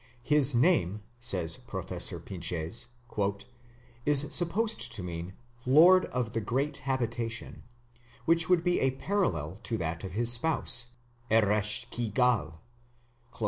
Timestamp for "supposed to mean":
4.35-5.33